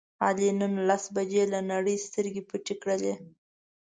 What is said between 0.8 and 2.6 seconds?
لس بجې له نړۍ سترګې